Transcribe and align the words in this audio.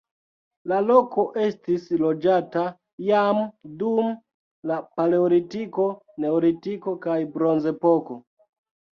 La 0.69 0.77
loko 0.85 1.23
estis 1.47 1.83
loĝata 2.03 2.63
jam 3.09 3.41
dum 3.81 4.07
la 4.71 4.77
paleolitiko, 5.01 5.85
neolitiko 6.25 6.95
kaj 7.05 7.19
bronzepoko. 7.37 8.19